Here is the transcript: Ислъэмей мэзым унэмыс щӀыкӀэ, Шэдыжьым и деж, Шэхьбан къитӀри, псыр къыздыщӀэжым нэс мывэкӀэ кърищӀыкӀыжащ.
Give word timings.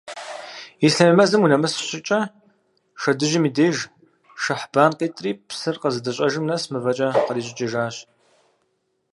Ислъэмей 0.85 1.17
мэзым 1.17 1.41
унэмыс 1.45 1.73
щӀыкӀэ, 1.87 2.19
Шэдыжьым 3.01 3.43
и 3.49 3.51
деж, 3.57 3.77
Шэхьбан 4.41 4.91
къитӀри, 4.99 5.31
псыр 5.47 5.77
къыздыщӀэжым 5.81 6.45
нэс 6.49 6.63
мывэкӀэ 6.71 7.07
кърищӀыкӀыжащ. 7.25 7.95